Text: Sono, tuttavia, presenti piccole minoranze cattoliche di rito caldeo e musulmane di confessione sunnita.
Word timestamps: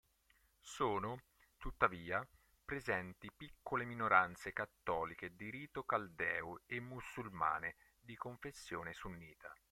Sono, 0.63 1.25
tuttavia, 1.59 2.27
presenti 2.65 3.31
piccole 3.37 3.85
minoranze 3.85 4.51
cattoliche 4.51 5.35
di 5.35 5.51
rito 5.51 5.83
caldeo 5.83 6.63
e 6.65 6.79
musulmane 6.79 7.75
di 7.99 8.15
confessione 8.15 8.93
sunnita. 8.93 9.55